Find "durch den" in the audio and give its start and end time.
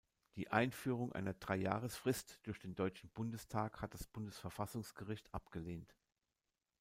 2.41-2.73